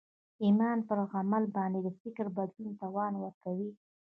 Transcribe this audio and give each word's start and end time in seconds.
ایمان 0.45 0.77
پر 0.87 0.97
عمل 1.19 1.43
باندې 1.55 1.79
د 1.83 1.87
فکر 2.01 2.25
بدلولو 2.35 2.77
توان 2.81 3.13
ورکوي 3.17 3.69